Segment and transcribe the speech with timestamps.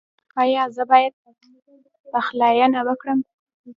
[0.41, 1.13] ایا زه باید
[2.11, 3.19] پخلاینه وکړم؟